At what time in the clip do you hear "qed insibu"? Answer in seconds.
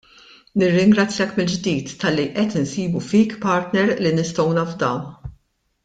2.39-3.03